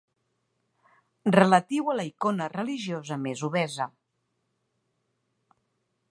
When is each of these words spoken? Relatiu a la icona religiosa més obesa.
Relatiu 1.35 1.91
a 1.91 1.95
la 1.99 2.05
icona 2.07 2.47
religiosa 2.53 3.17
més 3.25 3.43
obesa. 3.51 3.87